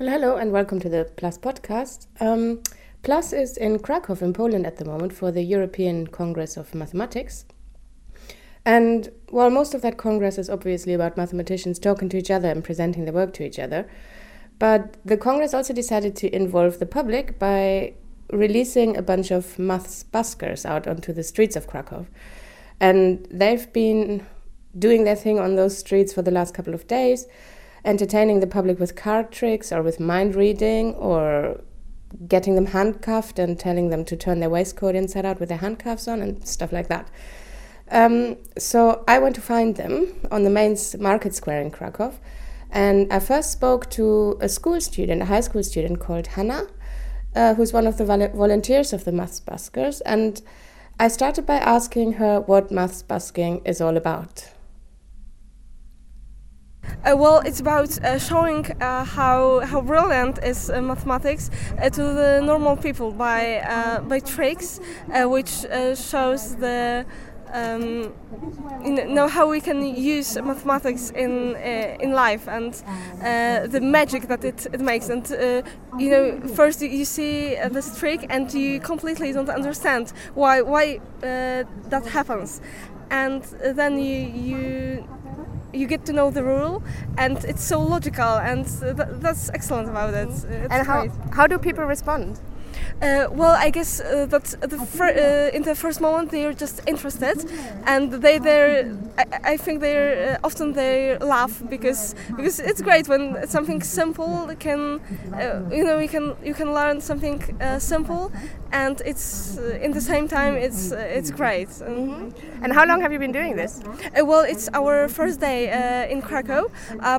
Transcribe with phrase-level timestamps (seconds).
[0.00, 2.06] Well, hello and welcome to the Plus podcast.
[2.20, 2.62] Um,
[3.02, 7.46] Plus is in Krakow in Poland at the moment for the European Congress of Mathematics.
[8.64, 12.62] And while most of that congress is obviously about mathematicians talking to each other and
[12.62, 13.88] presenting their work to each other,
[14.60, 17.94] but the congress also decided to involve the public by
[18.30, 22.06] releasing a bunch of maths buskers out onto the streets of Krakow.
[22.78, 24.24] And they've been
[24.78, 27.26] doing their thing on those streets for the last couple of days
[27.88, 31.58] entertaining the public with card tricks or with mind reading or
[32.26, 36.06] getting them handcuffed and telling them to turn their waistcoat inside out with their handcuffs
[36.06, 37.08] on and stuff like that.
[37.90, 42.12] Um, so I went to find them on the main market square in Krakow.
[42.70, 46.66] And I first spoke to a school student, a high school student called Hannah,
[47.34, 50.02] uh, who's one of the vol- volunteers of the Maths Buskers.
[50.04, 50.42] And
[51.00, 54.50] I started by asking her what Maths Busking is all about.
[57.04, 61.48] Uh, well, it's about uh, showing uh, how how brilliant is uh, mathematics
[61.80, 67.06] uh, to the normal people by uh, by tricks, which shows the
[67.52, 68.12] um,
[68.84, 71.54] you know how we can use mathematics in
[72.00, 72.82] in life and
[73.72, 75.08] the magic that it, it makes.
[75.08, 75.24] And
[75.98, 82.06] you know, first you see this trick and you completely don't understand why why that
[82.06, 82.60] happens,
[83.10, 83.44] and
[83.76, 84.18] then you
[84.50, 85.08] you
[85.72, 86.82] you get to know the rule
[87.16, 90.28] and it's so logical and th that's excellent about it.
[90.28, 90.64] Mm-hmm.
[90.64, 91.34] It's and how, great.
[91.36, 92.40] how do people respond?
[93.00, 96.80] Uh, well, I guess uh, that the uh, in the first moment they are just
[96.86, 97.48] interested,
[97.86, 103.06] and they they I, I, think they uh, often they laugh because because it's great
[103.06, 105.00] when something simple can
[105.32, 108.32] uh, you know you can you can learn something uh, simple,
[108.72, 111.68] and it's in the same time it's it's great.
[111.80, 112.32] Mm -hmm.
[112.62, 113.80] And how long have you been doing this?
[114.14, 115.70] well, it's our first day
[116.10, 116.70] in Krakow,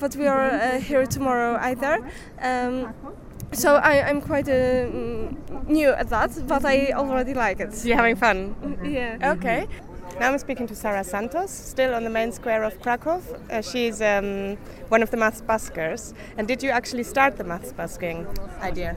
[0.00, 2.00] but we are here tomorrow either.
[2.42, 2.94] Um,
[3.52, 4.86] so I, am quite uh,
[5.66, 7.84] new at that, but I already like it.
[7.84, 8.78] You're having fun?
[8.84, 9.34] Yeah.
[9.36, 9.66] Okay.
[10.18, 13.22] Now I'm speaking to Sara Santos, still on the main square of Krakow.
[13.50, 14.56] Uh, she's um,
[14.88, 16.14] one of the maths buskers.
[16.38, 18.26] And did you actually start the maths busking
[18.62, 18.96] idea?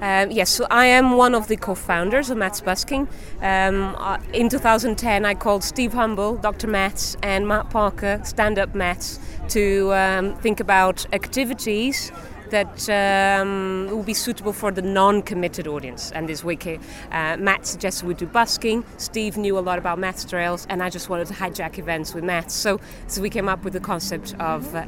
[0.00, 3.08] Um, yes, so I am one of the co-founders of Maths Busking.
[3.40, 6.66] Um, uh, in 2010, I called Steve Humble, Dr.
[6.66, 12.12] Maths, and Matt Parker, Stand Up Maths, to um, think about activities
[12.50, 16.12] that um, will be suitable for the non-committed audience.
[16.12, 18.84] And this week, uh, Matt suggested we do busking.
[18.96, 22.24] Steve knew a lot about maths trails, and I just wanted to hijack events with
[22.24, 22.54] maths.
[22.54, 24.84] So, so we came up with the concept of uh,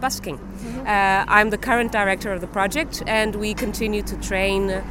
[0.00, 0.38] busking.
[0.86, 4.82] Uh, I'm the current director of the project, and we continue to train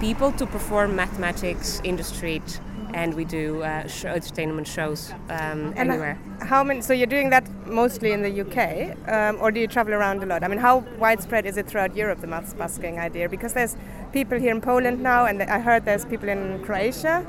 [0.00, 2.60] people to perform mathematics in the street
[2.94, 6.18] and we do uh, show, entertainment shows um, and anywhere.
[6.40, 6.80] How many?
[6.80, 10.26] So you're doing that mostly in the UK, um, or do you travel around a
[10.26, 10.42] lot?
[10.44, 13.28] I mean, how widespread is it throughout Europe the maths busking idea?
[13.28, 13.76] Because there's
[14.12, 17.26] people here in Poland now, and I heard there's people in Croatia.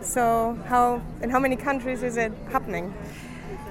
[0.00, 2.94] So how in how many countries is it happening?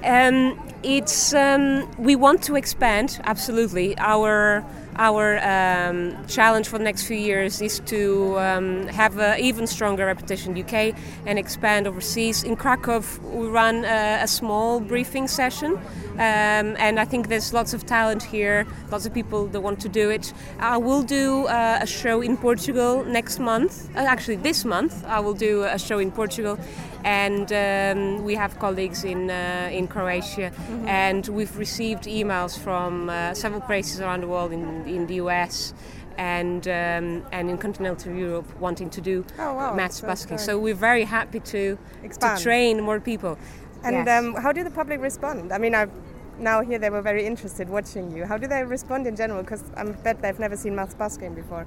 [0.04, 4.64] Um, it's um, we want to expand absolutely our
[4.96, 10.06] our um, challenge for the next few years is to um, have an even stronger
[10.06, 10.94] reputation in the UK
[11.26, 12.42] and expand overseas.
[12.42, 15.78] In Krakow, we run a, a small briefing session,
[16.14, 19.88] um, and I think there's lots of talent here, lots of people that want to
[19.88, 20.32] do it.
[20.58, 25.20] I will do uh, a show in Portugal next month, uh, actually, this month, I
[25.20, 26.58] will do a show in Portugal
[27.04, 30.88] and um, we have colleagues in uh, in Croatia, mm-hmm.
[30.88, 35.74] and we've received emails from uh, several places around the world in in the US.
[36.18, 39.74] And um, and in continental Europe, wanting to do oh, wow.
[39.74, 42.36] maths busking, so we're very happy to Expand.
[42.36, 43.38] to train more people.
[43.84, 44.24] And yes.
[44.24, 45.52] um, how do the public respond?
[45.52, 45.90] I mean, I've
[46.38, 48.24] now here they were very interested watching you.
[48.24, 49.42] How do they respond in general?
[49.42, 51.66] Because I bet they've never seen maths busking before.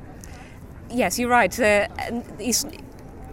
[0.90, 1.59] Yes, you're right.
[1.59, 1.88] Uh,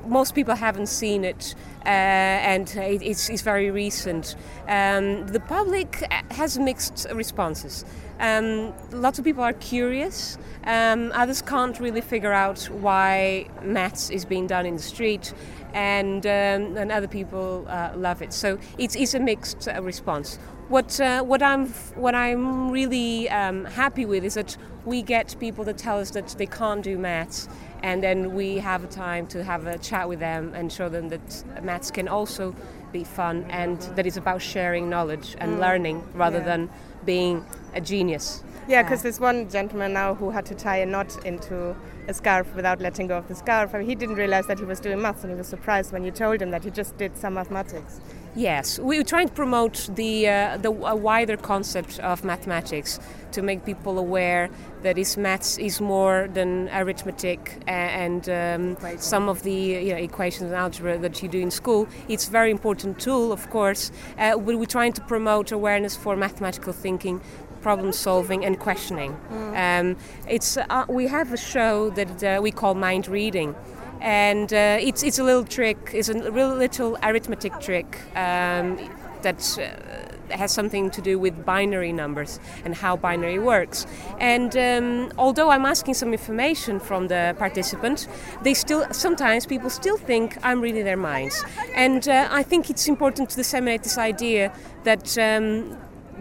[0.06, 1.54] most people haven't seen it,
[1.84, 4.34] uh, and it's, it's, very recent.
[4.66, 7.84] Um, the public has mixed responses.
[8.22, 10.38] Um, lots of people are curious.
[10.64, 15.34] Um, others can't really figure out why maths is being done in the street,
[15.74, 18.32] and um, and other people uh, love it.
[18.32, 20.38] So it's, it's a mixed uh, response.
[20.68, 21.66] What uh, what I'm
[21.96, 26.28] what I'm really um, happy with is that we get people that tell us that
[26.38, 27.48] they can't do maths
[27.82, 31.08] and then we have a time to have a chat with them and show them
[31.08, 32.54] that maths can also
[32.92, 35.60] be fun and that it's about sharing knowledge and mm.
[35.60, 36.44] learning rather yeah.
[36.44, 36.70] than
[37.04, 38.42] being a genius.
[38.68, 41.74] Yeah, because there's one gentleman now who had to tie a knot into
[42.06, 43.74] a scarf without letting go of the scarf.
[43.74, 46.04] I mean, he didn't realize that he was doing maths, and he was surprised when
[46.04, 48.00] you told him that he just did some mathematics.
[48.34, 52.98] Yes, we are trying to promote the uh, the a wider concept of mathematics
[53.32, 54.48] to make people aware
[54.82, 60.50] that is maths is more than arithmetic and, um, some of the you know, equations
[60.50, 61.86] and algebra that you do in school.
[62.08, 66.16] It's a very important tool, of course, uh, but we're trying to promote awareness for
[66.16, 67.20] mathematical thinking
[67.62, 69.16] problem solving and questioning.
[69.30, 69.80] Mm.
[69.80, 69.96] Um,
[70.28, 73.54] it's uh, we have a show that uh, we call mind reading,
[74.00, 75.78] and uh, it's it's a little trick.
[75.92, 78.78] It's a real little arithmetic trick um,
[79.22, 83.86] that uh, has something to do with binary numbers and how binary works.
[84.18, 88.08] And um, although I'm asking some information from the participants,
[88.42, 91.44] they still sometimes people still think I'm reading their minds.
[91.74, 94.52] And uh, I think it's important to disseminate this idea
[94.84, 95.78] that um,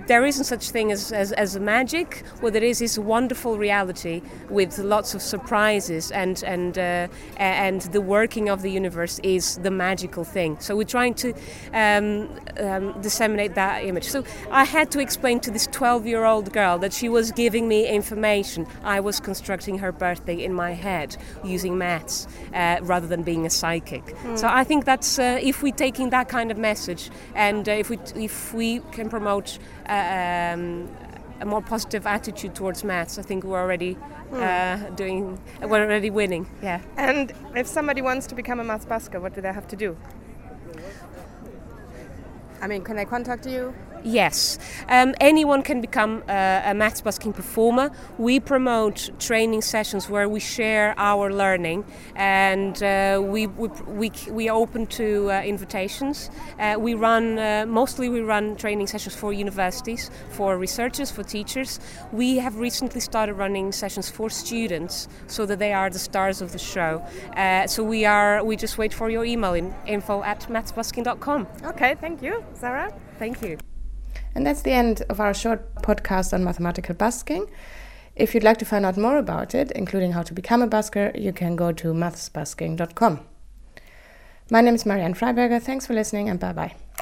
[0.07, 2.23] there isn't such thing as, as, as magic.
[2.39, 7.07] What there is is a wonderful reality with lots of surprises, and and uh,
[7.37, 10.59] and the working of the universe is the magical thing.
[10.59, 11.33] So we're trying to
[11.73, 12.29] um,
[12.59, 14.05] um, disseminate that image.
[14.05, 18.67] So I had to explain to this 12-year-old girl that she was giving me information.
[18.83, 23.49] I was constructing her birthday in my head using maths uh, rather than being a
[23.49, 24.05] psychic.
[24.05, 24.37] Mm.
[24.37, 27.89] So I think that's uh, if we're taking that kind of message, and uh, if
[27.89, 29.59] we if we can promote
[29.91, 30.87] um,
[31.41, 34.35] a more positive attitude towards maths, I think we're already hmm.
[34.35, 36.47] uh, doing, we're already winning.
[36.61, 36.81] Yeah.
[36.97, 39.97] And if somebody wants to become a maths busker, what do they have to do?
[42.61, 43.73] I mean, can they contact you?
[44.03, 44.57] Yes,
[44.89, 47.91] um, anyone can become uh, a maths busking performer.
[48.17, 54.49] We promote training sessions where we share our learning, and uh, we, we, we, we
[54.49, 56.31] open to uh, invitations.
[56.59, 61.79] Uh, we run uh, mostly we run training sessions for universities, for researchers, for teachers.
[62.11, 66.53] We have recently started running sessions for students, so that they are the stars of
[66.53, 67.05] the show.
[67.35, 71.47] Uh, so we are we just wait for your email in info at mathsbusking.com.
[71.65, 72.91] Okay, thank you, Sara.
[73.19, 73.70] Thank you.
[74.33, 77.47] And that's the end of our short podcast on mathematical busking.
[78.15, 81.19] If you'd like to find out more about it, including how to become a busker,
[81.19, 83.19] you can go to mathsbusking.com.
[84.49, 85.61] My name is Marianne Freiberger.
[85.61, 86.75] Thanks for listening and bye bye.